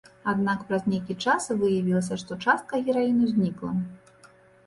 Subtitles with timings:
[0.31, 3.71] Аднак праз нейкі час выявілася, што частка гераіну знікла.